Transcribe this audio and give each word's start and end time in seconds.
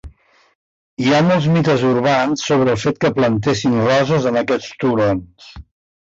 Hi 1.07 1.11
ha 1.11 1.17
molts 1.25 1.49
mites 1.57 1.83
urbans 1.89 2.45
sobre 2.51 2.73
el 2.77 2.79
fet 2.83 2.97
que 3.05 3.11
plantessin 3.17 3.75
roses 3.89 4.25
en 4.31 4.39
aquests 4.41 4.71
turons. 4.85 5.51